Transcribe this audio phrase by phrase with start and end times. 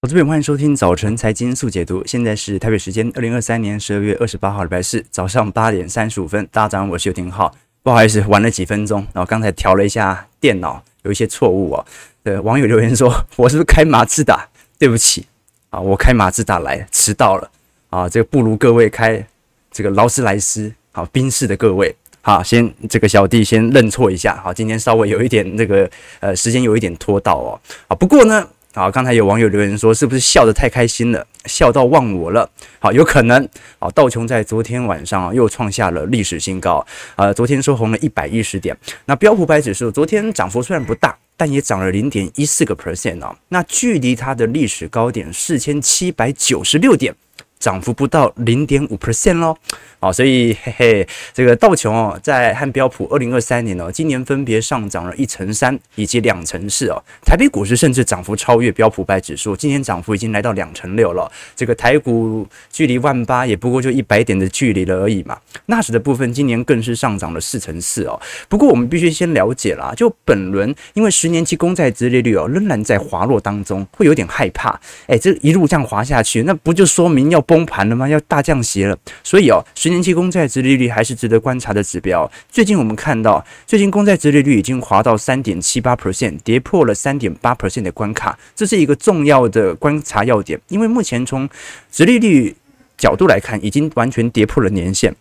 [0.00, 2.06] 好，这边欢迎收听早晨财经速解读。
[2.06, 6.48] 现在是台北时间二零二三年十二月二十八号礼拜四早上八点三十五分。
[6.52, 7.52] 大家早上好，我是游廷浩。
[7.82, 9.00] 不好意思，晚了几分钟。
[9.12, 11.84] 然后刚才调了一下电脑，有一些错误哦。
[12.22, 14.48] 对，网友留言说，我是不是开马自达？
[14.78, 15.26] 对不起
[15.70, 17.50] 啊，我开马自达来迟到了
[17.90, 18.08] 啊。
[18.08, 19.26] 这个不如各位开
[19.72, 21.92] 这个劳斯莱斯好宾士的各位。
[22.20, 24.40] 好，先这个小弟先认错一下。
[24.44, 25.90] 好，今天稍微有一点这个
[26.20, 27.60] 呃时间有一点拖到哦。
[27.88, 28.48] 啊，不过呢，
[28.78, 32.48] 好，刚才有网友留言说，是不是笑得太开心了，笑到忘我了？
[32.78, 33.48] 好，有可能。
[33.80, 38.78] 好，道琼在昨天晚上又创下了历史新高，呃，昨天收红了一百一十点。
[39.06, 43.36] 那标普百指数昨天涨幅虽然不大，但也涨了零点一四个 percent 啊。
[43.48, 47.12] 那距离它的历史高点四千七百九十六点。
[47.58, 49.56] 涨幅不到零点五 percent 喽，
[49.98, 57.02] 好，所以嘿嘿，这个道琼哦，在和标普二零二三年哦，今年分别上涨了一成三以及两成四哦。
[57.24, 61.30] 台北股市甚至涨幅超越标普百指数，今年涨幅已经来到两成六了。
[61.56, 65.36] 这个台股距离万八也不过就一百点的距离了而已嘛。
[65.66, 68.20] 纳指的部分今年更是上涨了四成四哦。
[68.48, 74.78] 不过我们必须先了解啦，就本轮因为十年期公债殖利率哦仍然在滑落当中，会有点害怕。
[75.08, 77.44] 哎，这一路这样滑下去，那不就说明要？
[77.48, 78.06] 崩盘了吗？
[78.06, 82.30] 要大降息了，所以哦，十年期公债殖利率还是值得观察的指标。
[82.50, 90.60] 最近我们看到，最近公债殖利率已经滑到三点七八 percent，跌破了三点八 percent 的关卡，这是一个重要的观察要点。
[90.68, 91.48] 因为目前从
[91.90, 92.54] 殖利率
[92.98, 95.14] 角度来看，已经完全跌破了年线。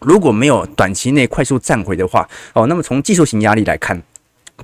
[0.00, 4.02] 如果没有短期内快速站回的话，哦，那么从技术型压力来看。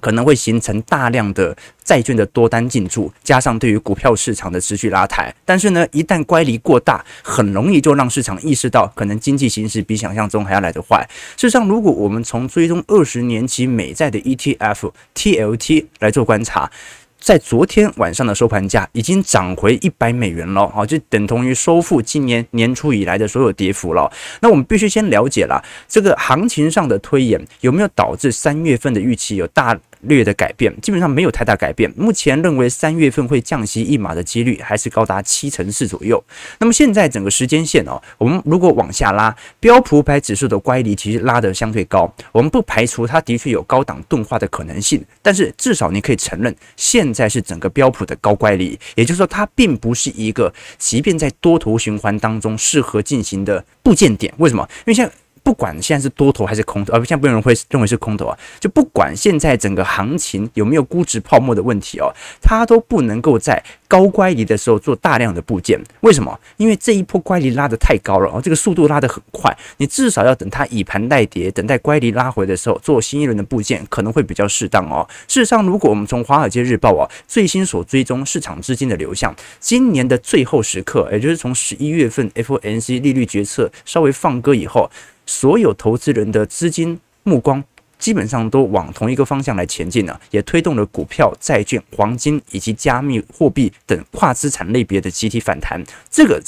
[0.00, 5.34] 可能会形成大量的债券的多单进驻，加上对于股票市场的持续拉抬。
[5.44, 11.06] 但是呢，一旦乖离过大，很容易就让市场意识到，可能经济形势比想象中还要来得坏。
[11.36, 16.70] 事实上，如果我们从追踪二十年期美债的 ETF TLT 来做观察，
[17.18, 24.08] 在昨天晚上的收盘价已经涨回一百美元了，好，就等同于收复今年年初以来的所有跌幅了。
[24.40, 30.72] 那我们必须先了解了这个行情上的推演有没有导致三月份的预期有大略的改变？
[30.80, 31.92] 基本上没有太大改变。
[31.96, 36.22] 目前认为三月份会降息一码的几率还是高达七成四左右。
[36.60, 47.15] 那么现在整个时间线哦，我们如果往下拉，标普五百指数的乖离其实拉得相对高，我们不排除它的确有高档钝化的可能性，但是至少你可以承认现。
[47.16, 54.34] 现在是整个标普的高乖离，也就是说，它并不是一个即便在多头循环当中适合进行的部件点。
[54.36, 54.68] 为什么？
[54.80, 55.12] 因为现在。
[55.46, 62.12] 不管现在是多头还是空头，而现在不有人会认为是空头啊，就不管现在整个行情有没有估值泡沫的问题哦，
[62.42, 65.80] 它都不能够在高乖离的时候做大量的部件。
[66.00, 66.36] 为什么？
[66.56, 75.06] 因为这一波乖离拉得太高了哦，这个速度拉得很快，你至少要等它以盘带跌，等待乖离拉回的时候做新一轮的部件，可能会比较适当哦。
[75.28, 84.90] 事实上，如果我们从华尔街日报啊最新所追踪市场资金的流向，今年的最后时刻，也就是从十一月份 FOMC 利率决策稍微放歌以后。
[85.26, 87.62] 所有投资人的资金目光
[87.98, 95.82] 基本上都往同一个方向来前进了，也推动了股票、债券、黄金以及加密货币等跨资产类别的集体反弹。
[96.10, 96.40] 这个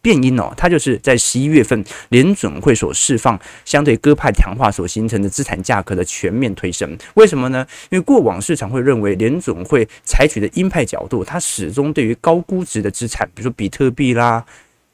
[0.00, 6.96] 变因哦，它就是在十一月份联准会所释放相对鸽派强化所形成的资产价格的全面推升。
[7.14, 7.66] 为什么呢？
[7.90, 14.44] 因为过往市场会认为联准会采取的鹰派角度，它始终对于高估值的资产，比如说比特币啦。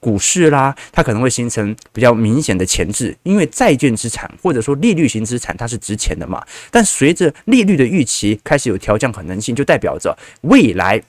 [0.05, 6.45] 股市啦，它可能会形成比较明显的前置，因为债券资产或者说利率型资产它是值钱的嘛。
[6.71, 11.03] 但随着利率的预期开始有调降可能性，就代表着未来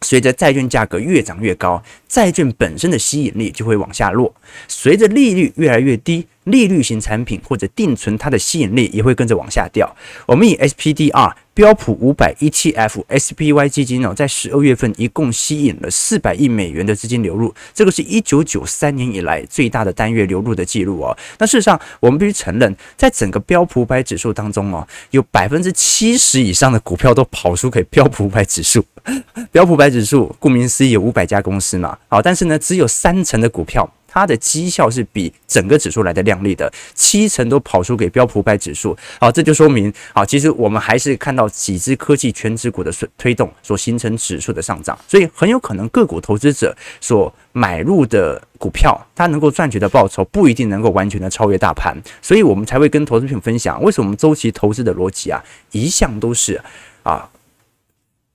[0.00, 4.34] 随着债券价格越涨越高，债券本身的吸引力就会往下落。
[4.66, 9.94] 随着利率越来越低，利率型产品或者定存它的吸引力也会跟着往下掉。
[10.26, 11.32] 我们以 SPDR。
[11.54, 21.14] 标普五百 ETF SPY 基金哦，在十二月份一共吸引了四百亿美元的资金流入，这个是一九九三年以来最大的单月流入的记录哦。
[21.38, 28.82] 那事实上，我们必须承认，在整个标普五百指数当中哦，有百分之七十以上的股票都跑输给标普五百指数。
[29.52, 33.92] 标普五百指数顾名思义有五百家公司嘛，好，但是呢，只有三成的股票。
[34.12, 56.60] 它的绩效是比整个指数来的亮丽的，七成都跑输给标普百指数，好，这就说明，啊，其实我们还是看到几只科技全指股的推动所形成指数的上涨，所以很有可能个股投资者所买入的股票，它能够赚取的报酬不一定能够完全的超越大盘，所以我们才会跟投资品分享，为什么我们周期投资的逻辑啊，一向都是
[57.02, 57.30] 啊，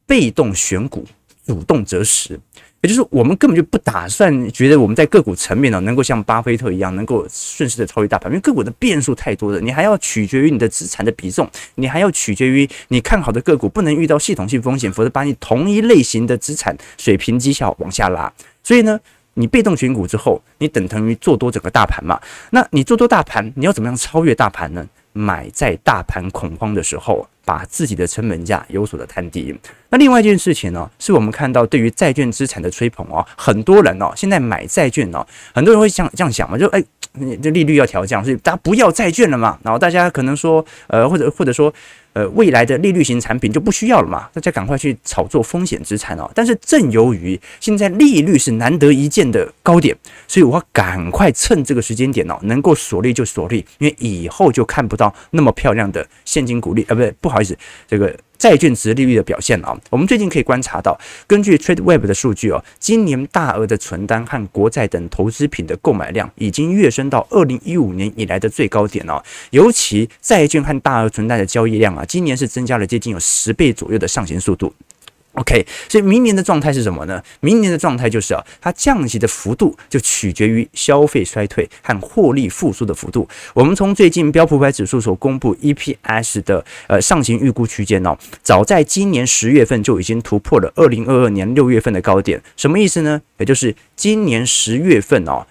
[0.07, 1.05] 被动选股，
[1.45, 2.39] 主动择时。
[2.87, 18.31] 就是我们根本就不打算觉得我们在个股层面呢，能够像巴菲特一样，能够顺势的超越大盘，因为个股的变数太多了，你还要取决于你的资产的比重，你还要取决于你看好的个股不能遇到系统性风险，否则把你同一类型的资产水平绩效往下拉。
[18.63, 18.99] 所以呢，
[19.35, 22.19] 你被动选股之后，你等同于做多整个大盘嘛？
[22.51, 24.87] 那你做多大盘，你要怎么样超越大盘呢？
[25.13, 29.57] 买在大盘恐慌的时候，把自己的成本价有所的摊低。
[29.89, 36.83] 那另外一件事情呢，是我们看到对于债券资产的吹捧哦，很多人哦，现在买债券哦，很多人会想这样想嘛，就哎，
[37.41, 39.57] 这利率要调降，所以大家不要债券了嘛。
[39.63, 41.73] 然后大家可能说，呃，或者或者说。
[42.13, 44.27] 呃，未来的利率型产品就不需要了嘛？
[44.33, 46.27] 大家赶快去炒作风险资产哦。
[46.33, 49.95] 但是正由于现在利率是难得一见的高点，
[50.27, 57.55] 所以我赶快趁这个时间点哦，能够锁利就锁利，因为以后就看不到那么漂亮的现金股利啊，不对，不好好意思，
[57.87, 58.17] 这个。
[58.37, 60.95] 债券值利率的表现啊，我们最近可以观察到，
[61.25, 69.19] 根据 TradeWeb 的数据哦，今年大额的存单和国债等投资品的购买量已经跃升到二零一五年以来的最高点哦。
[69.49, 74.71] 尤其债券和大额存单的交易量啊，今年是增加了接近有十倍左右的上行速度。
[75.37, 77.21] OK，所以明年的状态是什么呢？
[77.41, 83.27] 明年的状态就是啊，它降息的幅度就取决于消费衰退和获利复苏的幅度。
[83.53, 92.41] 我们从最近标普百指数所公布 EPS 的呃上行预估区间哦，早在今年十月份就已经突破了二零二二年六月份的高点。
[92.55, 93.21] 什么意思呢？
[93.37, 95.45] 也就是今年十月份哦。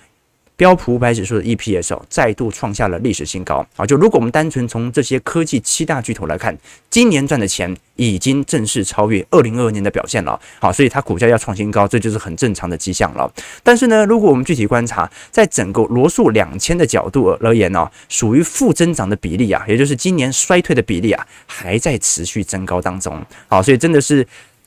[0.56, 3.85] 标普五百指数的 EPS 哦，再度创下了历史新高啊！
[3.85, 6.56] 就如果我们单纯从这些科技七大巨头来看，
[6.88, 10.41] 今年赚的钱已经正式超越二零二二年的表现了。
[10.58, 13.31] 好，所以它股价要创新高，这就是很正常的迹象了。
[13.62, 23.23] 但是呢，如果我们具体观察，在整个罗素两千的角度而言呢，属于负增长的比例啊，也就是今年衰退的比例啊，还在持续增高当中。
[23.49, 24.26] 好，所以真的是。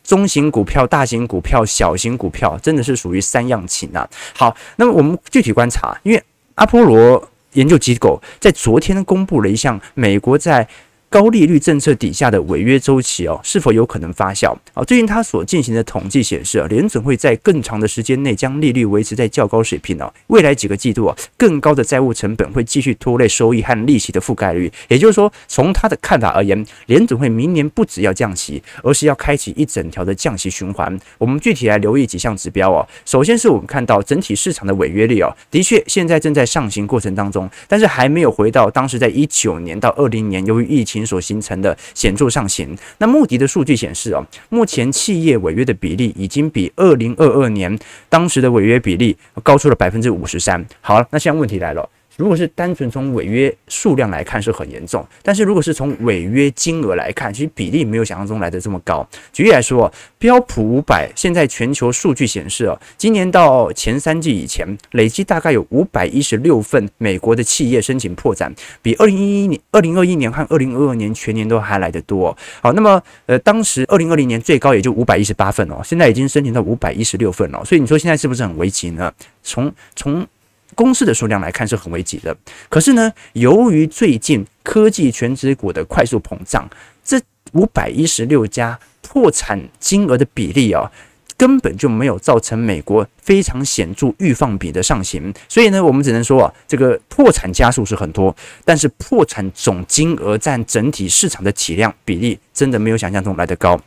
[0.10, 4.10] 中型股票、大型股票、小型股票，真的是属于三样情啊。
[4.34, 6.24] 好，那么我们具体观察，因为
[6.56, 10.68] 阿波罗研究机构在昨天公布了一项美国在。
[11.10, 14.56] 高利率政策底下的违约周期哦，是否有可能发酵？
[14.76, 20.14] 啊，最近他所进行的统计显示啊，联准会在更长的时间内将利率维持在较高水平哦。
[20.28, 24.72] 未来几个季度啊，更高的债务成本会继续拖累收益和利息的覆盖率。
[24.88, 30.96] 也就是说，从他的看法而言，联准会明年不只要降息，而是要开启一整条的降息循环。
[31.18, 32.88] 我们具体来留意几项指标哦。
[33.06, 40.99] 首先是我们看到整体市场的违约率哦，的确现在正在上行过程当中，但是还没有回到当时在一九年到二零年由于疫情。
[41.06, 42.78] 所形成的显著上行。
[42.98, 50.66] 那穆迪的数据显示哦，目前企业违约的比例已经比二零二二年当时的违约比例高出了百分之五十三。
[50.82, 51.90] 好了，那现在问题来了。
[52.20, 59.08] 如果是单纯从违约数量来看是很严重，但是如果是从违约金额来看，其实比例没有想象中来的这么高。
[59.32, 72.38] 举例来说，标普五百现在全球数据显示哦，今年到前三季以前，累计大概有五百一十六份美国的企业申请破产，比二零一一年、二零二一年和二零二二年全年都还来得多。
[72.62, 77.64] 好，那么呃，当时二零二零年最高也就五百一十八份哦，现在已经申请到五百一十六份了。
[77.64, 79.10] 所以你说现在是不是很危急呢？
[79.42, 80.28] 从从
[80.76, 82.36] 公司的数量来看是很危急的，
[82.70, 86.70] 可是呢，由于最近科技全职股的快速膨胀，
[87.04, 87.20] 这
[87.54, 90.90] 五百一十六家破产金额的比例啊，
[91.36, 98.34] 根本就没有造成美国非常显著预放比的上行，所以呢，我们只能说啊，这个破产家数是很多，
[98.64, 103.82] 但是破产总金额占整体市场的体量比例真的没有想象中来得高，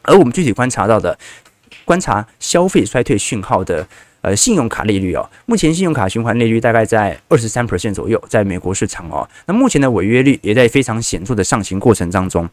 [0.00, 1.16] 而我们具体观察到的，
[1.84, 3.86] 观察消费衰退讯号的。
[4.22, 12.48] 呃，信用卡利率哦，目前信用卡循环利率大概在二十三 percent 左右，在美国市场哦，那目前的违约率也在非常显著的上行过程当中。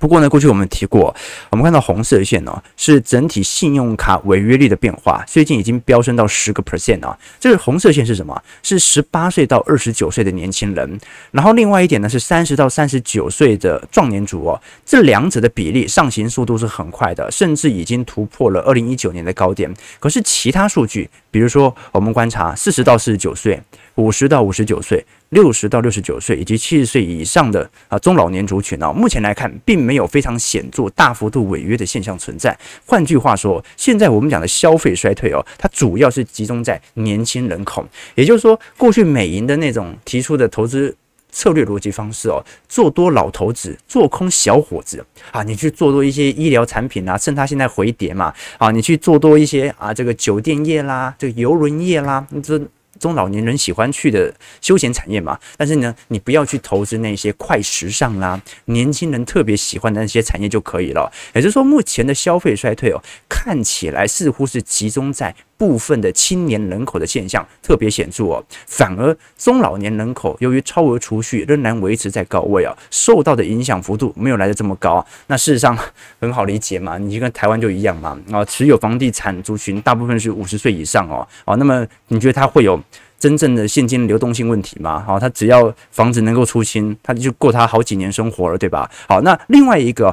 [0.00, 1.14] 不过呢，过去我们提过，
[1.50, 7.16] 我们看到红色线哦，是整体信用卡违约率的变化，最近已经飙升到十个 percent 啊。
[7.38, 8.42] 这个红色线是什么？
[8.62, 10.98] 是十八岁到二十九岁的年轻人。
[11.30, 14.60] 然后另外一点呢，是三十到三十九岁的壮年组哦。
[14.84, 19.72] 这两者的比例上行速度是很快的，甚至已经突破了二零一九年的高点。
[20.00, 23.62] 可是其他数据，比如说我们观察四十到四十九岁。
[23.96, 32.58] 五十到五十九岁、六十到六十九岁以及七十岁以上的啊中老年族群啊，目前来看并没有非常显著、大幅度违约的现象存在。
[32.86, 37.86] 换句话说，现在我们讲的消费衰退哦，它主要是集中在年轻人口。
[38.14, 40.96] 也就是说，过去美银的那种提出的投资
[41.30, 52.58] 策略逻辑方式哦，做多老头子，做空小伙子啊，你去做多一些医疗产品啊，趁它现在回跌嘛啊，你去做多一些啊这个酒店业啦、这个邮轮业啦，这。
[53.02, 54.32] 中老年人喜欢去的
[54.62, 55.38] 休闲产业嘛。
[55.58, 61.12] 但是呢，你不要去投资那些快时尚啦、年轻人特别喜欢的那些产业就可以了。
[61.34, 65.34] 也就是说，目前的消费衰退哦，看起来似乎是集中在。
[65.62, 75.06] 部分的青年人口的现象特别显著哦，反而中老年人口由于超额储蓄仍然维持在高位啊，受到的影响幅度没有来得这么高。
[75.28, 75.78] 那事实上
[76.18, 82.76] 很好理解嘛，你就跟台湾就一样嘛啊，持有房地产族群大部分是五十岁以上哦哦，那么你觉得他会有
[83.20, 85.04] 真正的现金流动性问题吗？
[85.06, 88.90] 好，他只要房子能够出清，他就够他好几年生活了，对吧？
[89.06, 90.12] 好，那另外一个。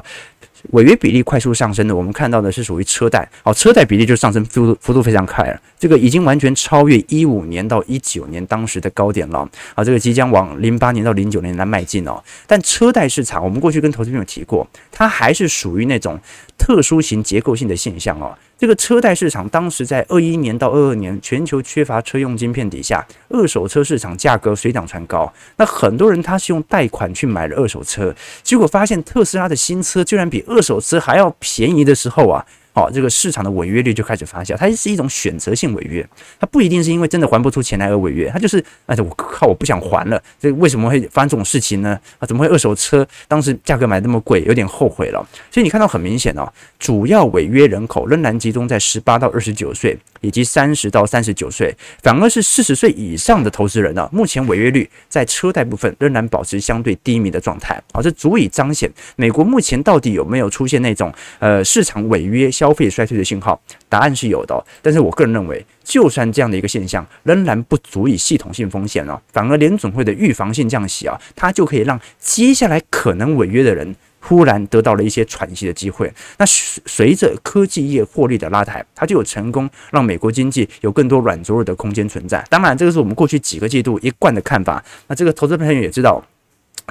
[0.70, 12.22] 违约比例快速上升的，我们看到的是属于车贷，哦，车贷比例就上升幅度幅度非常快了，这个已经完全超越一五年到一九年当时的高点了，啊，这个即将往零八年到零九年来迈进哦。
[12.46, 16.20] 但车贷市场，我们过去跟投资朋友提过，它还是属于那种
[16.58, 18.36] 特殊型结构性的现象哦。
[18.58, 25.32] 这个车贷市场当时在二一年到二二年全球缺乏车用晶片底下，二手车市场价格水涨船高。
[25.56, 32.44] 那很多人他是用贷款去买了二手车，结果发现特斯拉的新车居然比二手车还要便宜的时候啊。
[32.80, 36.06] 哦，这个市场的违约率就开始发酵，它是一种选择性违约，
[36.38, 41.98] 它不一定是因为真的还不出钱来而违约，它就是，哎，我靠，我不想还了，这为什么会发生这种事情呢？
[42.18, 45.28] 啊，怎么会二手车当时价格买那么贵，有点后悔了。
[45.50, 57.82] 所以你看到很明显哦，主要违约人口仍然集中在十八到二十九岁以及三十到三十九岁，反而是四十岁以上的投资人呢，目前违约率在车贷部分仍然保持相对低迷的状态。
[57.92, 62.48] 好，这足以彰显美国目前到底有没有出现那种呃市场违约。
[62.50, 64.64] 消消费衰退的信号，答案是有的。
[64.80, 69.20] 但是我个人认为，就算这样的一个现象，仍然不足以系统性风险哦。
[69.32, 76.12] 反而联总会的预防性降息啊，它就可以让接下来可能违约的人忽然得到了一些喘息的机会。
[76.38, 82.44] 那随着科技业获利的拉抬，它就有成功让美国经济有更多软着陆的空间存在。
[82.48, 84.80] 当然，这个是我们过去几个季度一贯的看法。
[85.08, 86.24] 那这个投资朋友也知道，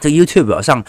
[0.01, 0.83] 这个 YouTube 上。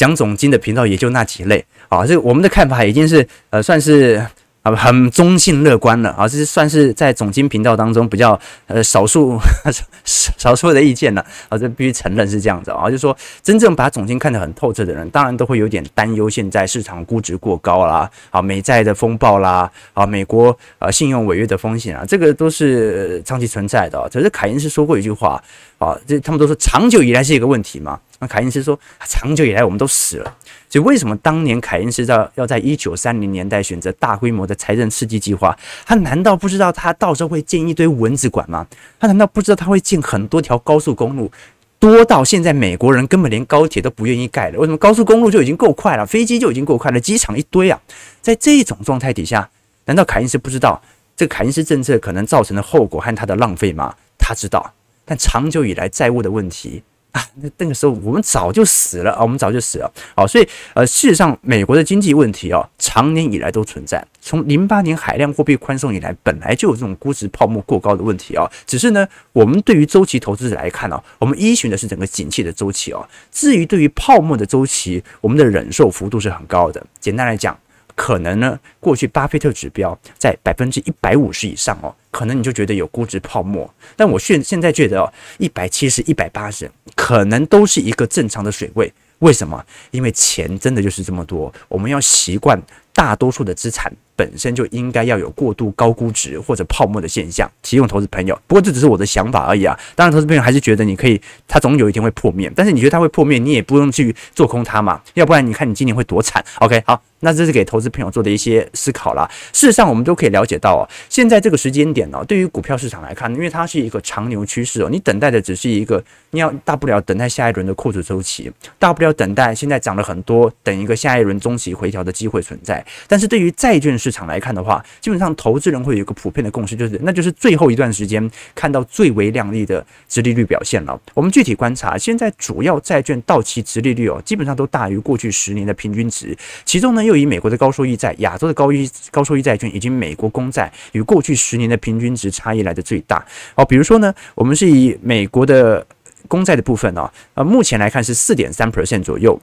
[0.00, 1.62] 讲总经的频道也就那几类。
[1.90, 4.24] 啊，这我们的看法已经是呃算是
[4.62, 6.08] 啊很中性乐观了。
[6.12, 9.38] 啊，这是算是在总经频道当中比较呃少数
[10.06, 11.22] 少数的意见了。
[11.50, 24.08] 啊，这必须承认是这样子啊，就是说真正把总经看得很透彻的人，当然都会有点担忧现在市场估值过高啦，啊美债的风暴啦，啊美国啊信用违约的风险啊，这个都是长期存在的。
[24.10, 25.42] 可是凯因斯说过一句话
[25.76, 28.00] 啊，这他们都说长久以来是一个问题嘛。
[28.20, 30.36] 那凯因斯说，长久以来我们都死了，
[30.68, 35.58] 所以为什么当年凯因斯要要在一九三零年代选择大规模的财政刺激计划？
[35.86, 38.66] 他难道不知道他到时候会建一堆蚊子馆吗？
[38.98, 41.32] 他难道不知道他会建很多条高速公路，
[41.78, 44.58] 多到现在美国人根本连高铁都不愿意盖了？
[44.58, 47.80] 为什么高速公路就已经够快了，飞机就已经够快了，机场一堆啊？
[48.20, 49.48] 在这种状态底下，
[49.86, 50.80] 难道凯因斯不知道
[51.16, 53.94] 这个凯因斯政策可能造成的后果和他的浪费吗？
[54.18, 54.74] 他知道，
[55.06, 56.82] 但长久以来债务的问题。
[57.12, 59.92] 啊，那那个时候我们早就死了啊，我们早就死了。
[60.14, 64.04] 好，所以呃，事实上，美国的经济问题啊，长年以来都存在。
[64.20, 68.48] 从零八年海量货币宽松以来，本来就有这种估值泡沫过高的问题啊。
[68.66, 73.00] 只是呢，我们对于周期投资者来看啊，我们依循的是整个景气的周期啊。
[73.32, 76.84] 至于对于泡沫的周期，我们的忍受幅度是很高的。
[77.00, 77.58] 简单来讲。
[77.94, 83.72] 可能呢，过去巴菲特指标在百分之一百五十以上哦，可能你就觉得有估值泡沫。
[83.96, 88.92] 但我现现在觉得哦，一百七十、一百八十，可能都是一个正常的水位。
[89.20, 89.62] 为什么？
[89.90, 92.58] 因为钱真的就是这么多，我们要习惯
[92.94, 97.46] 大多数的资产本身就应该要有过度高估值或者泡沫的现象。
[97.60, 99.78] 提供投资朋友，不过这只是我的想法而已啊。
[99.94, 102.50] 当然，投资朋友还是觉得你可以，它总有一天会破灭。
[102.56, 106.42] 但是你觉得它会破灭，你也不用去做空它嘛，要不然你看你今年会多惨。
[106.60, 107.02] OK，好。
[107.20, 109.28] 那这是给投资朋友做的一些思考啦。
[109.52, 122.84] 事实上，我们都可以了解到哦，现在这个时间点呢，对于股票市场来看，因为它是一个长牛趋势哦，你等待的只是一个，你要大不了等待下一轮的扩储周期，大不了等待现在涨了很多，等一个下一轮中期回调的机会存在。
[123.06, 130.98] 但是对于债券市场来看的话，基本上投资人会有一个普遍的共识，就是那就是最后一段时间看到最为亮丽的殖利率表现了。
[131.12, 136.34] 我们具体观察，现在主要债券到期殖利率哦，基本上都大于过去十年的平均值，
[136.64, 137.09] 其中呢。
[137.10, 143.26] 就以美国的高收益债、亚洲的高一高收益债券以及美国公债与过去十年的平均值差异来的最大。
[143.56, 145.84] 好，比如说呢，我们是以美国的
[146.28, 149.36] 公债的部分啊，呃，目前来看是四点三 percent 左右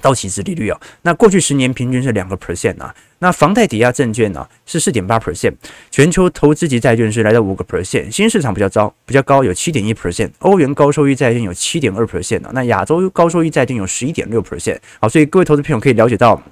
[0.00, 0.80] 到期值利率啊。
[1.02, 2.92] 那过去十年平均是两个 percent 啊。
[3.20, 5.52] 那房贷抵押证券呢是四点八 percent，
[5.92, 12.50] 全球投资级债券是来到五个 percent，新市场比较糟，比较高有七点一 percent，欧元高收益债券有七点二 percent 啊。
[12.52, 14.78] 那亚洲高收益债券有十一点六 percent。
[15.00, 16.42] 好，所以各位投资朋友可以了解到。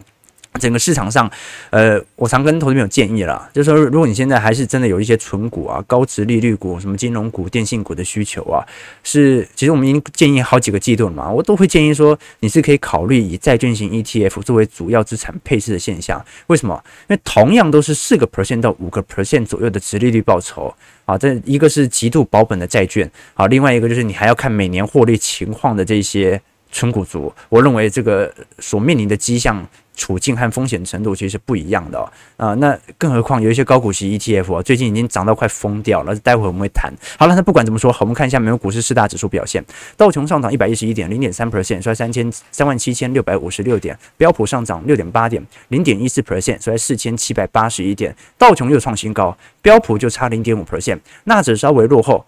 [0.57, 1.31] 整个市场上，
[1.71, 8.65] 呃，我常跟投资朋友建议了，就是说，如果你现在还是真的有一些存股啊、高值利率股、什么金融股、电信股的需求啊，
[9.03, 16.25] 是，其实我们已经建议好几个季度了嘛，我都会建议说，你是可以考虑以债券型 ETF 作为主要资产配置的现象。
[16.49, 16.83] 为什么？
[17.09, 29.67] 因为同样都是四个 percent 到五个 percent 左右的值利率报酬啊，这一个是极度保本的债券啊，另外一个就是你还要看每年获利情况的这些存股族，我认为这个所面临的迹象。
[29.97, 32.05] 处境和风险程度其实是不一样的啊、
[32.37, 36.15] 哦呃，那更何况有一些高股息 ETF 啊，最近已经涨到快疯掉了。
[36.17, 36.93] 待会我们会谈。
[37.19, 39.65] 好了，那不管怎么说，我们看一下美国股市四大指数表现。
[39.97, 43.99] 道琼上涨一百一十一点，零点三 percent，收在三千三万七千六百五十六点。
[44.17, 48.15] 标普上涨六点八点，零点一四 percent，收在四千七百八十一点。
[48.37, 52.25] 道琼又创新高，标普就差零点五 percent，纳指稍微落后。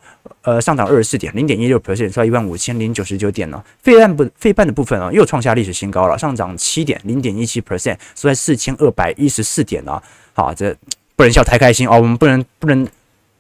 [0.49, 3.63] 呃，上涨二十四点，零点一六 percent，收在一万五千零九十九点呢。
[3.83, 10.01] 费半不费半的部分啊，又创下历史新高了，上涨七点，零点一七 percent，收在四千二百一十四点呢。
[10.33, 10.75] 好，这
[11.17, 12.83] 不能笑太开心哦，我们不能不能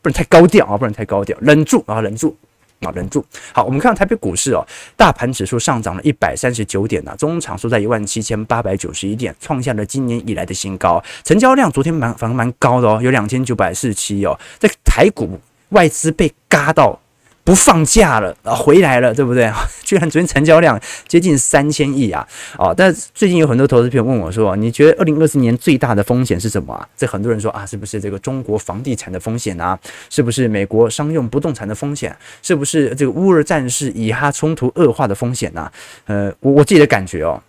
[0.02, 2.36] 不能太高调啊，不能太高调，忍住啊，忍住
[2.80, 3.24] 啊，忍住。
[3.54, 4.62] 好，我们看台北股市哦，
[4.94, 11.02] 大盘指数上涨了一百三十九点呢，中场收在一万七千八百九十一点，创下了今年以来的新高。
[11.24, 15.40] 成交量昨天蛮反而蛮高的哦，有两千九百四十七哦，这个台股。
[15.70, 16.98] 外资被嘎到
[17.44, 19.50] 不放假了啊，回来了，对不对？
[19.82, 22.26] 居然昨天成交量接近三千亿啊！
[22.58, 29.78] 哦，但最近有很多投资朋友问我说：“你觉得二零二四年最大的风险是什么啊？”这很多人说啊，是不是这个中国房地产的风险啊？
[30.10, 32.14] 是不是美国商用不动产的风险？
[32.42, 35.72] 是不是这个乌俄战事以哈冲突恶化的风险啊？
[36.04, 37.42] 呃，我我自己的感觉哦，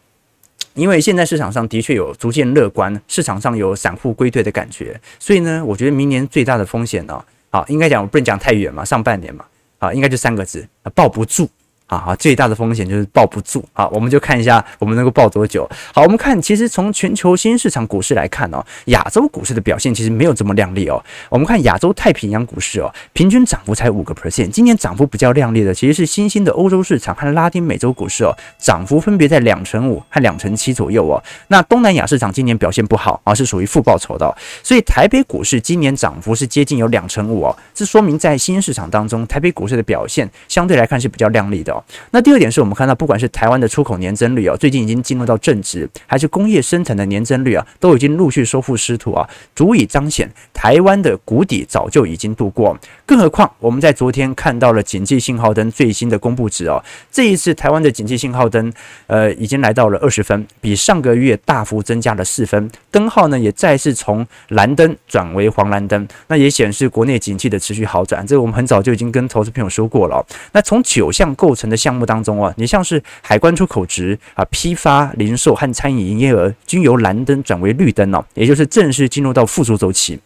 [0.76, 9.46] 因为现在市场上的确有逐渐乐观，市场上有散户归队的感觉，所以呢，我觉得明年最大的风险呢、好，应该讲我不能讲太远嘛，上半年嘛，
[9.80, 11.50] 啊，应该就三个字，抱不住。
[11.90, 13.64] 啊，最大的风险就是抱不住。
[13.74, 15.68] 啊，我们就看一下我们能够抱多久。
[15.94, 21.04] 好，我们看，其实从全球新兴市场股市来看哦，亚洲股市的表现其实没有这么亮丽哦。
[21.30, 24.50] 我们看亚洲太平洋股市哦，平均涨幅才五个 percent。
[24.50, 31.22] 今年涨幅比较亮丽的其实是新兴的欧洲市场和拉丁美洲股市哦，涨幅分别在两成五和两成七左右哦。
[31.48, 34.36] 那东南亚市场今年表现不好啊，是属于负报酬的哦。
[34.62, 41.79] 所以台北股市今年涨幅是接近有两成五哦，这说明在新兴市场当中，台北股市的表现相对来看是比较亮丽的哦。
[42.12, 52.78] 那第二点是我们看到，不管是台湾的出口年增率啊，最近已经进入到正值，还是工业生产的年增率啊，都已经陆续收复失土啊，足以彰显台湾的谷底早就已经度过。
[53.06, 58.72] 更何况我们在昨天看到了警戒信号灯最新的公布值哦，这一次台湾的警戒信号灯
[59.08, 68.26] 呃已经来到了二十分，比上个月大幅增加了四分，灯号呢也再次从蓝灯转为黄蓝灯，那也显示国内景气的持续好转。
[68.26, 70.26] 这个我们很早就已经跟投资朋友说过了。
[70.52, 80.20] 那从九项构成的项目当中啊，你像是海关出口值啊、批发、零售和餐饮营业额均由蓝灯转为绿灯了，也就是正式进入到复苏周期。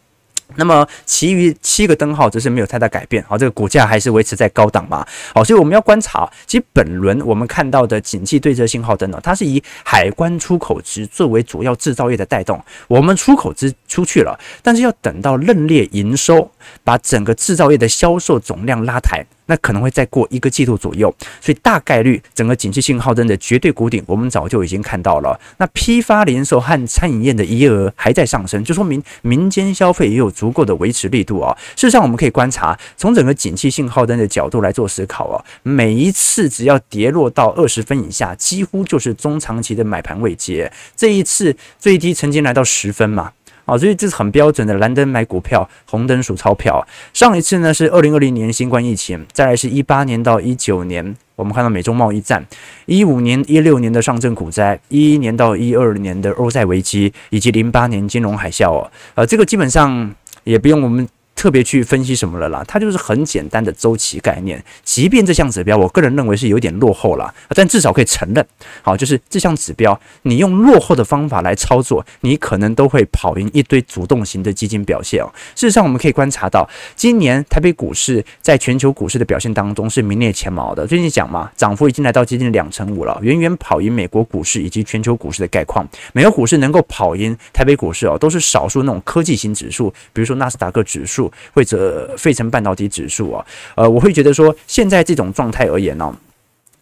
[0.55, 5.03] 那么，其余七个灯号则是没有太大改变，好，这个股价还是维持在高档嘛，
[5.33, 16.51] 好，所以我们要观察，其实本轮我们看到的景气对策信号灯呢，它是以海关出口值作为主要制造业的带动，我们出口值出去了，但是要等到认列营收，
[16.83, 19.25] 把整个制造业的销售总量拉抬。
[19.45, 25.39] 那可能会再过一个季度左右，所以大概率整个景气信号灯的绝对谷底，我们早就已经看到了。
[25.57, 31.55] 那批发零售和餐饮业的营业额还在上升，就说明民间消费也有足够的维持力度啊。
[31.75, 40.71] 事实上，我们可以观察，从整个景气信号灯的角度来做思考啊，每一次只要跌落到二十分以下，几乎就是中长期的买盘位阶。
[40.95, 43.31] 这一次最低曾经来到十分嘛。
[43.65, 46.85] 啊，所以这是很标准的蓝灯买股票，红灯数钞票。
[47.13, 52.45] 上一次呢是二零二零年新冠疫情，再来是一八年到一九年，我们看到美中贸易战，
[52.85, 58.91] 一五年、一六年的上证股灾，一一年到一二年的欧债危机，以及零八年金融海啸哦。
[59.15, 61.07] 呃，这个基本上也不用我们。
[61.43, 62.63] 特别去分析什么了啦？
[62.65, 64.63] 它就是很简单的周期概念。
[64.81, 68.47] 即便这项指标，我个人认为是有点落后了，但至少可以承认，
[68.81, 75.29] 好，就是这项指标，你用落后的方法来操作，你可能都会跑赢一堆主动型的基金表现哦。
[75.53, 80.87] 事实上，我们可以观察到，今年台北股市在全球股市的表现当中是名列前茅的。
[80.87, 85.85] 最近讲嘛，涨幅已经来到接近两成五了，远远跑赢美国股市以及全球股市的概况。
[86.13, 91.29] 美国股市能够跑赢台北股市哦，都是少数那种科技型指数，比如说纳斯达克指数。
[91.53, 96.15] 或者费城半导体指数啊，呃，我会觉得说，现在这种状态而言呢、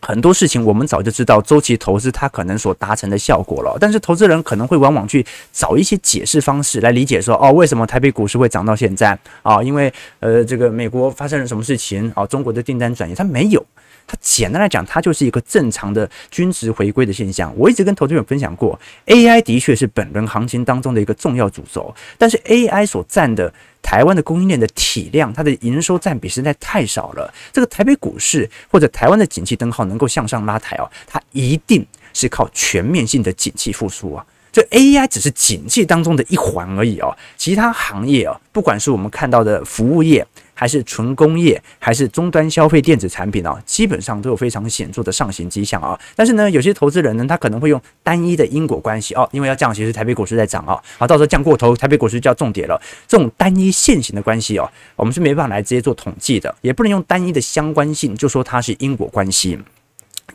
[0.02, 9.62] 很多事情我们早就知道，周期投资它可能所达成的效果了，但是投资人可能会往往去找一些解释方式来理解说，哦，为什么台北股市会涨到现在啊？
[9.62, 12.26] 因为呃，这个美国发生了什么事情啊？
[12.26, 13.64] 中国的订单转移，它没有。
[14.12, 17.54] 它简单来讲，它就是一个正常的均值回归的现象。
[17.58, 27.34] 我一直跟投资者分享过，AI 的确是本轮行情当中的一个重要主轴，但是 AI 所占的台湾的供应链的体量，它的营收占比实在太少了。
[27.54, 34.26] 这个台北股市或者台湾的景气灯号能够向上拉抬哦，它一定是靠全面性的景气复苏啊。
[34.52, 40.28] 这 AI 只是景气当中的一环而已哦，其他行业哦，不管是我们看到的服务业，
[40.62, 46.00] 还是纯工业，还是终端消费电子产品啊，基本上都有非常显著的上行迹象啊。
[46.16, 52.80] 但是呢，有些投资人呢，他可能会用单一的因果关系哦，因为要降息，是台北股市在涨啊，啊，到时候降过头，台北股市就要重跌了。
[53.08, 59.58] 这种单一线型的关系哦，我们是没办法来直接做统计的，也不能用单一的相关性就说它是因果关系。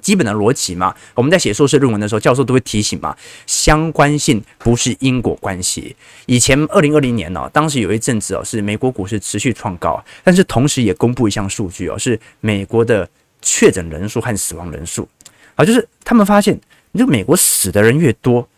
[0.06, 5.96] 基本的逻辑嘛，我们在写硕士论文的时候，教授都会提醒嘛，相关性不是因果关系。
[6.26, 13.08] 以前二零二零年呢、当时有一阵子哦，是美国股市持续创高，但是同时也公布一项数据哦，是美国的
[13.42, 15.08] 确诊人数和死亡人数
[15.56, 16.56] 啊，就是他们发现，
[16.92, 18.48] 你就美国死的人越多，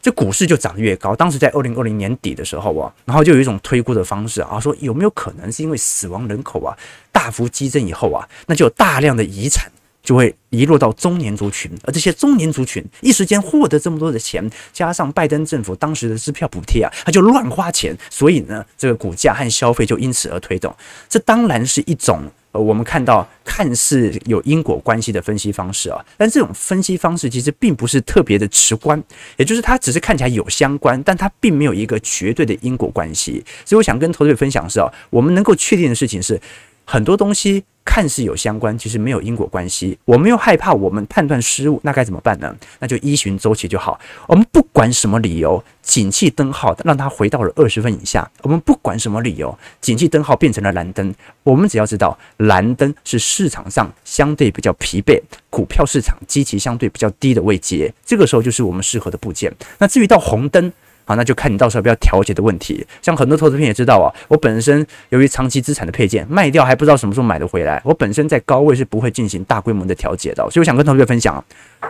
[0.00, 1.16] 这股市就涨得越高。
[1.16, 6.78] 当时在二零二零年底的时候啊，然后就有一种推估的方式啊，说有没有可能是因为死亡人口啊
[7.10, 9.68] 大幅激增以后啊，那就有大量的遗产。
[10.12, 20.74] 就会遗落到中年族群，而这些中年族群一时间获得这么多的钱，加上拜登政府当时的支票补贴啊，他就乱花钱，所以呢，这个股价和消费就因此而推动。
[21.08, 29.02] 这当然是一种呃，我们看到看似有因果关系的分析方式啊，但这种分析方式其实并不是特别的直观，
[29.38, 33.42] 也就是它只是看起来有相关，但它并没有一个绝对的因果关系。
[33.64, 36.38] 所以我想跟投资者分享的是啊，我们能够确定的事情是。
[36.84, 39.98] 很多东西看似有相关，其实没有因果关系。
[40.04, 42.54] 我们又害怕我们判断失误，那该怎么办呢？
[42.78, 43.98] 那就依循周期就好。
[44.26, 48.30] 我们不管什么理由，景气灯号让它回到了二十分以下。
[48.42, 51.14] 我们不管什么理由，景气灯号变成了蓝灯。
[51.42, 59.52] 我们只要知道蓝灯是市场上相对比较疲惫，股票市场积极相对比较低的位阶，这个时候就是我们适合的部件。
[59.78, 60.72] 那至于到红灯。
[61.04, 62.86] 好，那就看你到时候要不要调节的问题。
[63.02, 67.82] 像很多投资朋友也知道啊，我本身由于长期资产的配件卖掉，还不知道什么时候买得回来。
[67.84, 71.44] 我本身在高位是不会进行大规模的调节的，所以我想跟同学分享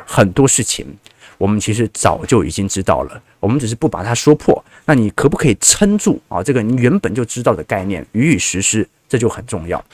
[0.07, 0.87] 很多事情，
[1.37, 4.65] 我们其实早就已经知道了，我们只是不把它说破。
[4.87, 6.43] 那你可不可以撑住啊？
[6.43, 9.85] 这个你原本就知道的概念予以实施，这就很重要。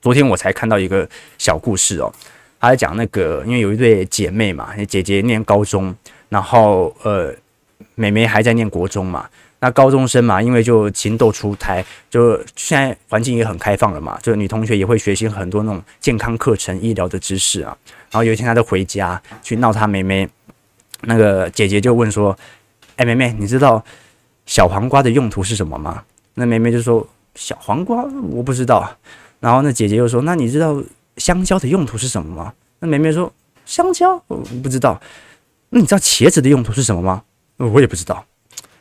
[0.00, 2.10] 昨天我才看到一个小故事哦，
[2.58, 5.94] 他在讲那个，因为有一对姐妹嘛，姐姐念高中，
[6.30, 7.34] 然后呃。
[7.94, 9.28] 妹妹还在念国中嘛，
[9.60, 17.76] 那高中生嘛，因为就情窦初开，就现在环境也很开放了嘛，就女同学也会学习很多那种健康课程、医疗的知识啊。
[18.10, 20.28] 然后有一天，她就回家去闹她妹妹，
[21.02, 22.36] 那个姐姐就问说
[22.96, 23.82] ：“哎，妹妹，你知道
[24.46, 26.02] 小黄瓜的用途是什么吗？”
[26.34, 28.96] 那妹妹就说：“小黄瓜我不知道。”
[29.38, 30.82] 然后那姐姐又说：“那你知道
[31.16, 33.32] 香蕉的用途是什么吗？”那妹妹说
[33.64, 35.00] ：“香蕉我不知道。”
[35.70, 37.22] 那你知道茄子的用途是什么吗？
[37.68, 38.24] 我也不知道，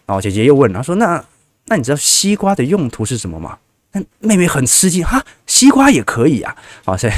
[0.06, 1.24] 然后姐姐又问她，说：“那
[1.65, 3.58] 那你知道西瓜的用途是什么吗？”
[3.94, 6.56] 那妹妹很吃惊，哈，西瓜也可以啊！
[6.86, 7.10] 啊，这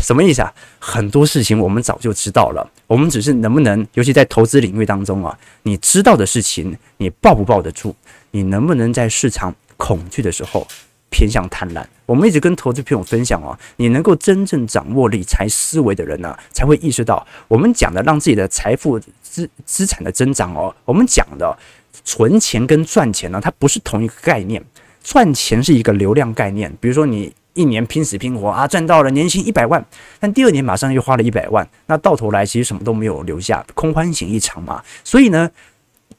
[0.00, 0.54] 什么意思啊？
[0.78, 7.92] 很多事情我们早就知道了，我们只是能不能，尤其在投资领域当中啊，你知道的事情，你抱不抱得住？
[8.30, 10.64] 你能不能在市场恐惧的时候
[11.12, 11.84] 偏向贪婪？
[12.06, 19.00] 我们一直跟投资朋友分享哦，你能够真正掌握理财思维的人呢，才会意识到我们讲的让自己的财富。
[19.22, 21.56] 资资产的增长哦，我们讲的
[22.04, 24.62] 存钱跟赚钱呢，它不是同一个概念。
[25.02, 29.82] 赚钱是一个流量概念，比如说你一年拼死拼活啊，赚到了年薪一百万，
[30.20, 34.82] 但第二年马上又花了一百万，那到头来其实什么都没有留下，空欢喜一场嘛。
[35.02, 35.50] 所以呢，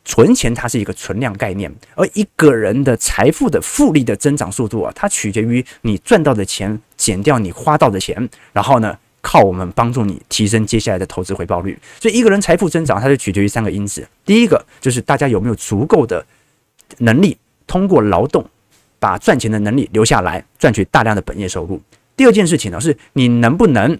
[0.06, 14.06] 存钱它是一个存量概念，而一个人的财富的复利的增长速度啊，它取决于你赚到的钱减掉你花到的钱，然后呢，靠我们帮助你提升接下来的投资回报率，所以一个人财富增长，它就取决于三个因子。
[14.26, 16.26] 第一个就是大家有没有足够的
[16.98, 18.46] 能力，通过劳动
[19.00, 21.82] 把赚钱的能力留下来，赚取大量的本业收入。
[22.18, 23.98] 第二件事情呢，是你能不能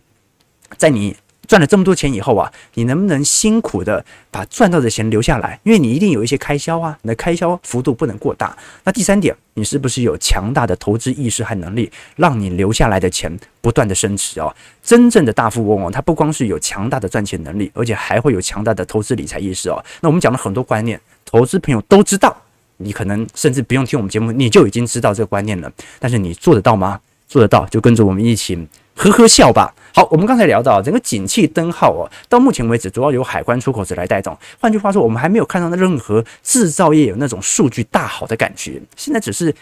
[0.78, 1.16] 在你
[1.48, 5.60] 赚了这么多钱以后啊，你能不能辛苦的把赚到的钱留下来？
[5.64, 8.56] 因为你一定有一些开销啊，你的开销幅度不能过大。
[8.84, 14.54] 那第三点，你是不是有强大的投资意识和能力，让你留下来的钱不断的升值哦？
[14.82, 19.84] 真正的大富翁哦，他不光是有强大的赚钱能力，而且还会有强大的投资理财意识哦。
[20.02, 22.36] 那我们讲了很多观念，投资朋友都知道，
[22.78, 25.72] 你可能甚至不用听我们节目，你就已经知道这个观念了。
[26.00, 27.00] 但是你做得到吗？
[27.28, 28.68] 做得到，就跟着我们一起。
[28.96, 29.74] 呵呵笑吧。
[29.96, 34.36] 好，我们刚才聊到整个景气灯号哦，到目前为止主要由海关出口值来带动。
[34.60, 38.82] 换句话说，我们还没有看到任何制造业有那种数据大好的感觉。
[38.96, 39.54] 现在只是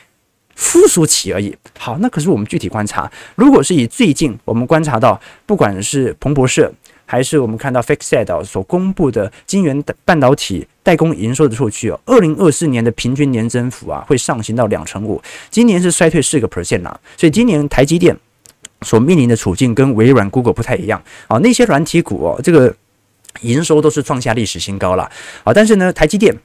[0.55, 1.53] 复苏期而已。
[1.77, 6.71] 好，那可是我们具体观察，如果是以最近我们观察到，不管是彭博社
[7.05, 16.97] 还是我们看到 FactSet 所公布的晶圆半导体代工营收的数据哦，二零二四年的平均年增幅啊会上行到两成五，今年是衰退四个 percent 啦。
[17.17, 18.17] 所以今年台积电
[18.81, 22.75] 所面临的处境跟微软、Google 不太一样啊，那些软体股哦，这个
[23.41, 25.09] 营收都是创下历史新高了
[25.43, 26.35] 啊，但是呢，台积电。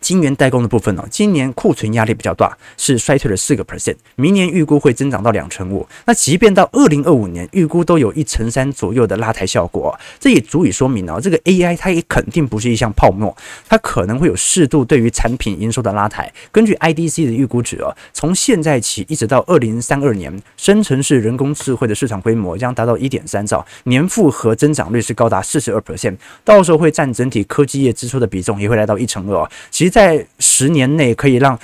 [0.00, 5.86] 晶圆代工的部分呢，今年库存压力比较大，是衰退了四个 percent，明年预估会增长到两成五。
[6.06, 13.36] 那即便到二零二五年，预估都有一成三左右的拉抬效果，这也足以说明哦，这个 AI 它也肯定不是一项泡沫，
[13.68, 16.32] 它可能会有适度对于产品营收的拉抬。
[16.52, 29.50] 根据 IDC 的预估值啊，从现在起一直到二零三二年，生成式人工智慧的市场规模将达到一点三兆，年复合增长率是高达四十二 percent，到时候会占整体科技业支出的比重也会来到一成二。
[29.70, 29.87] 其实。
[29.88, 31.58] 在十年内可以让。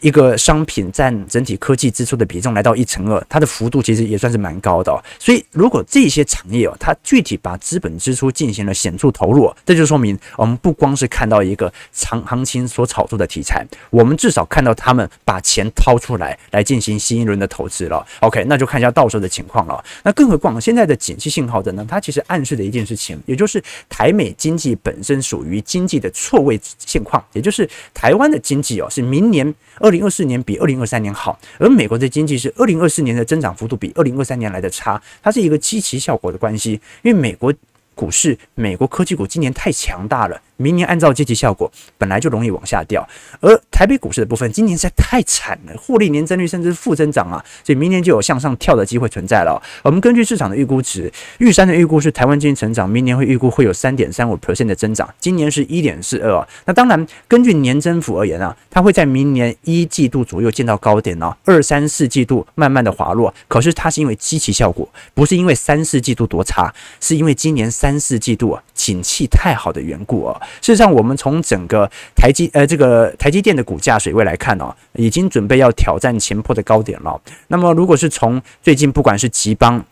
[0.00, 4.92] 一个商品占整体科技支出的比重来到一成二，它的幅度其实也算是蛮高的。
[5.18, 18.06] 所以，如果这些产业哦，它具体把资本支出进行了显著投入，这就说明我们不光是看到一个长行情所炒作的题材，我们至少看到他们把钱掏出来来进行新一轮的投资了。
[18.20, 19.82] OK，那就看一下到时候的情况了。
[20.02, 21.84] 那更何况现在的景气信号的呢？
[21.88, 29.54] 它其实暗示的一件事情，也就是台美经济本身属于经济的错位现况，也就是台湾的经济哦，是明年。
[29.86, 36.72] 二零二四年比二零二三年好，而美国的经济是二零二四年的增长幅度比二零二三年来的差，它是一个积极效果的关系，
[37.04, 37.54] 因为美国
[37.94, 40.42] 股市、美国科技股今年太强大了。
[40.56, 43.06] 明年按照积极效果，本来就容易往下掉，
[43.40, 49.60] 而台北股市的部分今年实在太惨了，获利年增率甚至负增长啊，所以明年就有向上跳的机会存在了。
[49.82, 56.46] 我们根据市场的预估值，玉山的预估是台湾经济成长明年会预估会有三点三五 percent 的增长，今年是一点四二。
[56.64, 63.32] 那当然，根据年增幅而言啊，它会在明年一季度左右见到高点呢，二三四季度慢慢的滑落。
[63.48, 70.40] 可是它是因为积极效果，不是因为三四季度多差，是因为今年三四季度啊景气太好的缘故啊。
[70.60, 77.20] 事实上，我们从整个台积呃这个台积电的股价水位来看哦，已经准备要挑战前破的高点了。
[77.48, 79.84] 那么，如果是从最近不管是吉邦，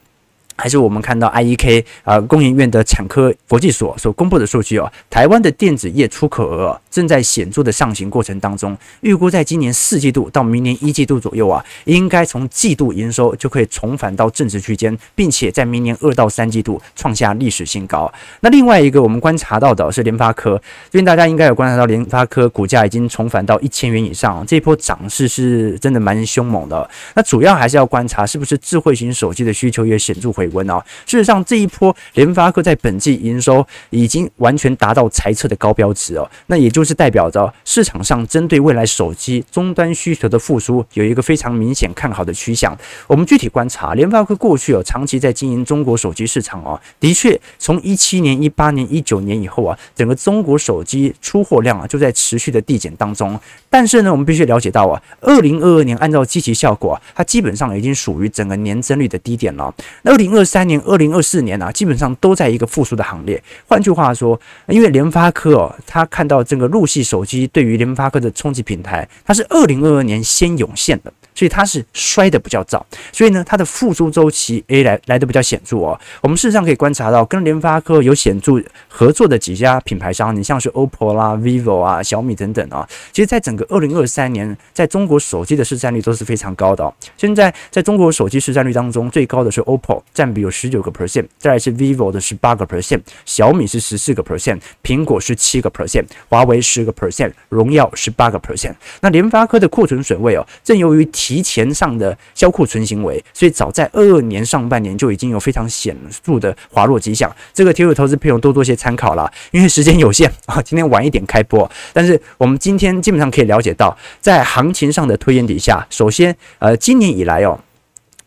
[0.56, 18.12] 还是我们看到 IEK 啊，工研院的产科国际所所公布的数据哦，台湾的电子业出口额正在显著的上行过程当中，预估在今年四季度到明年一季度左右啊，应该从季度营收就可以重返到正值区间，并且在明年二到三季度创下历史新高。
[18.40, 20.56] 那另外一个我们观察到的是联发科，
[20.88, 26.88] 最近大家应该有观察到联发科股价已经重返到一千元以上，这一波涨势是真的蛮凶猛的。
[27.16, 30.43] 那主要还是要观察是不是智慧型手机的需求也显著回。
[30.44, 42.76] 水温啊，事实上这一波联发科在本季营收已经完全达到财测的高标值哦，那也就是代表着市场上针对未来手机终端需求的复苏有一个非常明显看好的趋向。
[43.06, 53.38] 我们具体观察联发科过去哦长期在经营中国手机市场哦，的确从一七年、一八年、一九年以后啊，整个中国手机出货量啊就在持续的递减当中。
[53.70, 59.74] 但是呢，我们必须了解到啊，二零二二年按照积极效果，它基本上已经属于整个年增率的低点了。
[60.02, 63.42] 那二零二三年、二零二四年啊，基本上都在一个复苏的行列。
[63.66, 71.12] 换句话说，因为联发科哦，他看到这个入系手机对于联发科的冲击平台，它是二零二二年先涌现的。
[71.34, 75.98] 所以它是摔得比较早，所以呢，它的复苏周期诶来来的比较显著哦。
[76.22, 86.94] 我们事实上可以观察到，跟联发科有显著合作的几家品牌商，你像是 OPPO 啦、vivo 啊、小米等等啊，其实在整个二零二三年，在中国手机的市占率都是非常高的哦。
[87.16, 98.74] 现在在中国手机市占率当中，最高的是 OPPO，占比有十九个 percent，再来是 vivo 的十八个 percent，小米是十四个 percent，苹果是七个 percent，华为十个 percent，荣耀十八个 percent。
[99.00, 107.34] 那联发科的库存水位哦，正由于提前上的销库存行为，所以早在二二年上半年就已经有非常显著的滑落迹象。
[107.54, 111.70] 这个铁路投资朋友多多些参考了，因为时间有限啊，今天晚一点开播。
[111.94, 117.58] 但是我们今天基本上可以了解到，在行情上的推演底下，首先，呃，今年以来哦。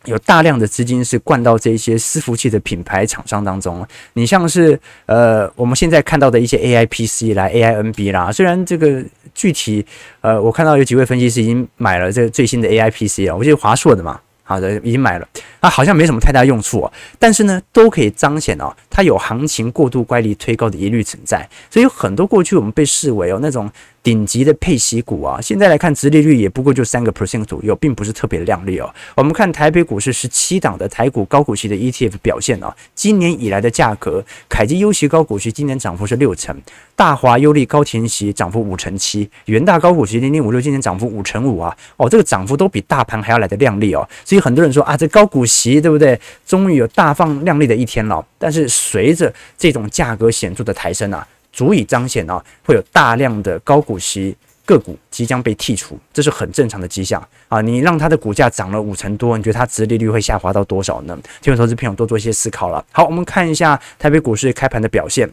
[0.08, 9.84] 有大量的资金是灌到这些伺服器的品牌厂商当中，你像是呃我们现在看到的一些 AI PC 啦、AI NB 啦，虽然这个具体
[10.20, 14.18] 呃我看到有几位分析师已经买了这个最新的 AI PC 啊，我记得华硕的嘛。
[14.50, 15.28] 好的，已经买了，
[15.60, 23.70] 啊好像没什么太大用处哦，但是呢，都可以彰显哦，它有行情过度乖离推高的疑虑存在，所以有很多过去我们被视为哦那种
[24.02, 28.88] 顶级的配息股啊，现在来看，殖利率也不过就三个 percent 左右，并不是特别亮丽哦。
[29.14, 36.56] 我们看台北股市十七档的台股高股息的 ETF 表现啊，今年以来的价格，凯基优息高股息今年涨幅是六成，
[36.96, 44.08] 大华优利高填息涨幅五成七，元大高股息零零五六今年涨幅五成五啊，哦，这个涨幅都比大盘还要来得亮丽哦。
[44.24, 46.18] 所以很多人说啊，这高股息对不对？
[46.46, 48.24] 终于有大放亮丽的一天了。
[48.38, 51.26] 但是随着这种价格显著的抬升啊。
[51.58, 57.60] 足以彰显啊，会有大量的高股息个股即将被剔除，这是很正常的迹象啊！
[57.60, 61.18] 你让它的股价涨了五成多，你觉得它殖利率会下滑到多少呢？
[61.40, 62.84] 请投资朋友多做一些思考了。
[62.92, 65.28] 好，我们看一下台北股市开盘的表现。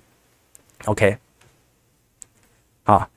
[0.86, 1.16] OK，
[2.86, 3.08] 好，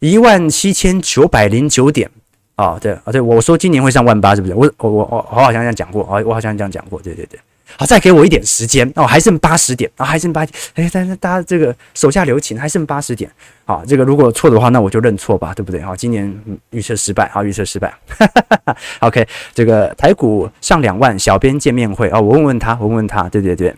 [0.00, 2.10] 一万七千九百零九点
[2.56, 4.54] 啊，对啊，对，我说今年会上万八，是不是？
[4.54, 7.38] 我我我我好像这样讲过啊，我好像这样讲过，对对对。
[7.76, 13.30] 好，再给我一点时间哦，还剩八十点啊，还剩八点，哎，但是大家这个手下留情，还剩八十点
[13.66, 15.80] 啊，这个如果错的话，那我就认错吧，对不对？
[15.82, 16.32] 好，今年
[16.70, 17.92] 预测失败，好，预测失败。
[18.08, 23.74] 哈哈哈 OK，这个台股上两万，小编见面会啊，我问问他，我问问他，对对对，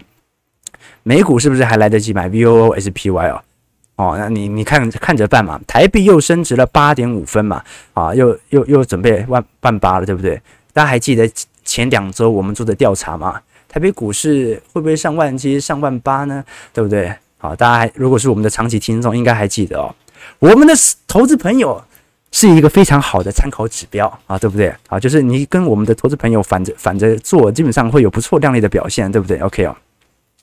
[1.03, 3.43] 美股是不是还来得及买 VOO SPY 哦？
[3.97, 10.41] 哦，那你你看看着办嘛，台币又升值了八点五分嘛，啊，又又又准备万万八了，对不对？
[10.73, 11.31] 大家还记得
[11.65, 13.41] 前两周我们做的调查吗？
[13.71, 16.45] 台北股市会不会上万七、上万八呢？
[16.73, 17.15] 对不对？
[17.39, 19.95] 好，大家还如果是我们的长期听众，应该还记得哦。
[20.41, 20.75] 我们的
[21.07, 21.83] 投资朋友
[22.33, 24.75] 是一个非常好的参考指标啊，对不对？
[24.89, 29.77] 啊，就是你跟我们的投资朋友反着反着做，基本上会有不错亮丽的表现，对不对？OK 哦，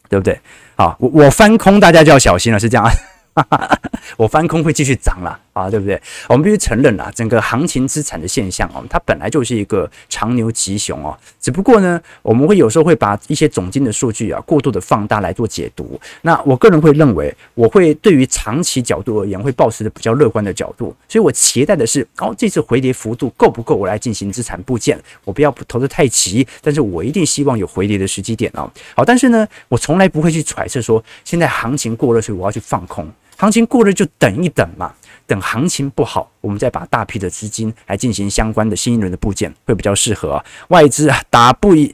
[0.09, 0.39] 对不对？
[0.75, 3.77] 好，我我翻空，大家就要小心了，是这样啊。
[4.17, 5.99] 我翻空会继续涨了啊，对不对？
[6.27, 11.17] 我们必须承认啦，整个行情资产的现象哦，它本来就是一个长牛吉熊哦。
[11.39, 15.99] 只不过呢，我们会有时候会把一些总金的数据啊过度的放大来做解读。
[16.21, 20.95] 那我个人会认为，我会对于长期角度而言，会保持的比较乐观的角度。
[21.07, 24.99] 所以我期待的是，哦，这次回跌幅度够不够我来进行资产部件？
[25.23, 28.69] 我不要投得太急，但是我一定希望有回跌的时机点哦。
[28.95, 33.07] 好，但是呢，我从来不会去揣测说，现在行情过热，所以我要去放空。
[33.37, 34.91] 行情过热就等一等嘛，
[35.27, 40.45] 等行情不好，我们再把大批的资金来进行相关的新一轮的部件，会比较适合啊。
[40.69, 41.93] 外资啊，打不赢，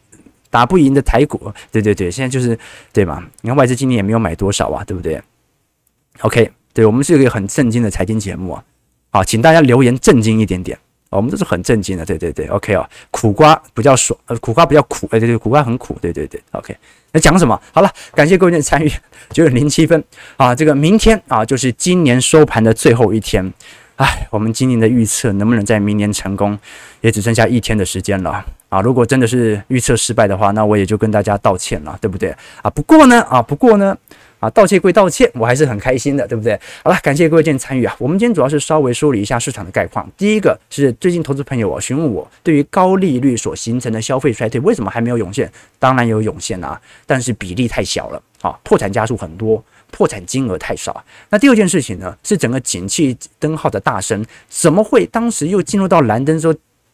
[0.52, 2.58] 打不赢的台股，对对对，现在就是
[2.93, 3.22] 对嘛？
[3.41, 5.19] 你看外资今年也没有买多少啊，对不对
[6.22, 8.63] ？OK，对，我们是一个很震惊的财经节目啊，
[9.12, 10.78] 好，请大家留言震惊一点点。
[11.15, 16.76] 我们都是很正经的，对对对，OK 哦，苦瓜比较爽，呃，苦瓜比较苦，哎，对对，苦瓜很苦，对对对，OK。
[17.12, 17.60] 那讲什么？
[17.71, 18.91] 好了，感谢各位的参与，
[19.30, 20.04] 九点零七分
[20.36, 23.54] 啊，这个明天啊，就是今年收盘的最后一天，
[23.97, 26.58] 哎，我们今年的预测能不能在明年成功，
[27.02, 28.82] 也只剩下一天的时间了啊！
[28.82, 32.69] 如果真的是预测失败的话，那我也就跟大家道歉了，对不对啊？
[32.71, 33.95] 不过呢，啊，不过呢。
[34.44, 36.60] 啊，道歉归道歉，我还是很开心的，对不对？
[36.84, 37.96] 好了，感谢各位今天参与啊。
[37.98, 40.06] 我们今天主要是稍微梳理一下市场的概况。
[40.18, 45.50] 第一个是最近投资朋友啊询问我，对于高利率所形成的消费衰退，为什么还没有涌现？
[45.80, 51.02] 当然有涌现啊，但是比例太小了啊，破产家数很多，破产金额太少。
[51.30, 56.54] 那第二件事情呢，是整个景气灯号的大升，怎么会当时又进入到蓝灯说？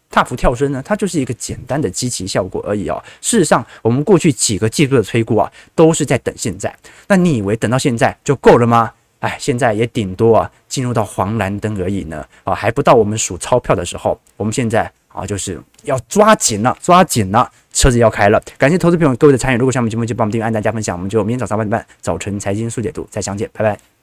[0.09, 3.01] 大幅跳升呢，它就是一个简单的积极效果而已哦。
[3.21, 6.75] 事实上，我们过去几个季度的推估啊，都是在等现在。
[7.07, 8.91] 那你以为等到现在就够了吗？
[9.19, 12.25] 哎，现在也顶多啊进入到黄蓝灯而已呢。
[12.43, 14.19] 啊，还不到我们数钞票的时候。
[14.37, 18.41] 我们现在啊，就是要抓紧了，抓紧了，车子要开了。
[18.57, 19.57] 感谢投资朋友各位的参与。
[19.57, 20.95] 如果想我们节目就帮我们订阅、按赞、加分享。
[20.95, 23.98] 我们就明天早上八点半早晨财经速解读再相见，拜拜。